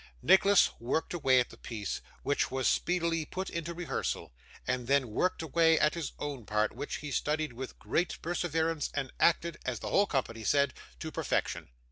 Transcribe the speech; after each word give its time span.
Nicholas 0.23 0.71
worked 0.79 1.13
away 1.13 1.39
at 1.39 1.51
the 1.51 1.57
piece, 1.59 2.01
which 2.23 2.49
was 2.49 2.67
speedily 2.67 3.23
put 3.23 3.51
into 3.51 3.71
rehearsal, 3.71 4.33
and 4.65 4.87
then 4.87 5.09
worked 5.11 5.43
away 5.43 5.79
at 5.79 5.93
his 5.93 6.11
own 6.17 6.43
part, 6.43 6.71
which 6.73 6.95
he 6.95 7.11
studied 7.11 7.53
with 7.53 7.77
great 7.77 8.17
perseverance 8.23 8.89
and 8.95 9.11
acted 9.19 9.59
as 9.63 9.77
the 9.77 9.89
whole 9.89 10.07
company 10.07 10.43
said 10.43 10.73
to 10.99 11.11
perfection. 11.11 11.69